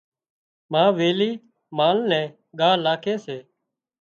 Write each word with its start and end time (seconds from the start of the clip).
ما 0.71 0.83
ويلِي 0.97 1.31
مال 1.77 1.97
نين 2.09 2.25
ڳاهَ 2.59 2.73
لاکي 2.85 3.15
سي۔ 3.25 3.37